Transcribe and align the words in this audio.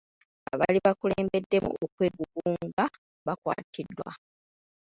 Abaali 0.53 0.77
bakulembeddemu 0.85 1.69
okwegugunga 1.83 2.85
baakwatibwa. 3.25 4.09